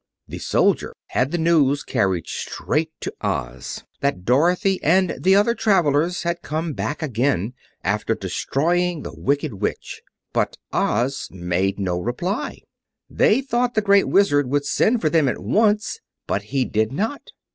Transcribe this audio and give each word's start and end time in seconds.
The 0.27 0.39
soldier 0.39 0.95
had 1.09 1.29
the 1.29 1.37
news 1.37 1.83
carried 1.83 2.25
straight 2.25 2.89
to 3.01 3.13
Oz 3.21 3.83
that 3.99 4.25
Dorothy 4.25 4.79
and 4.81 5.15
the 5.21 5.35
other 5.35 5.53
travelers 5.53 6.23
had 6.23 6.41
come 6.41 6.73
back 6.73 7.03
again, 7.03 7.53
after 7.83 8.15
destroying 8.15 9.03
the 9.03 9.13
Wicked 9.15 9.53
Witch; 9.61 10.01
but 10.33 10.57
Oz 10.73 11.27
made 11.29 11.77
no 11.77 11.99
reply. 11.99 12.61
They 13.11 13.41
thought 13.41 13.75
the 13.75 13.81
Great 13.81 14.07
Wizard 14.07 14.47
would 14.49 14.65
send 14.65 15.01
for 15.01 15.09
them 15.11 15.27
at 15.27 15.37
once, 15.37 15.99
but 16.25 16.45
he 16.49 16.65
did 16.65 16.91
not. 16.91 17.29